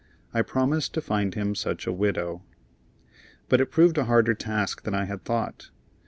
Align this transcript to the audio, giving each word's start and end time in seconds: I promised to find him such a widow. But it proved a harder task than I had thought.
I 0.33 0.41
promised 0.41 0.95
to 0.95 0.99
find 1.01 1.35
him 1.35 1.53
such 1.53 1.85
a 1.85 1.91
widow. 1.93 2.41
But 3.49 3.61
it 3.61 3.69
proved 3.69 3.99
a 3.99 4.05
harder 4.05 4.33
task 4.33 4.81
than 4.81 4.95
I 4.95 5.05
had 5.05 5.23
thought. 5.23 5.69